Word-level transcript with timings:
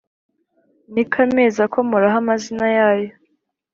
Ni 0.93 1.03
ko 1.09 1.15
amezi 1.25 1.57
akomoraho 1.67 2.17
amazina 2.23 2.65
yayo, 2.77 3.11